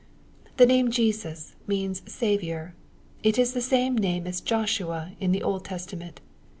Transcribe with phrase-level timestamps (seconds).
[0.57, 2.73] The name Jesus means ^^ Saviour/'
[3.21, 6.21] It is the same name as Joshua in the Old Testament.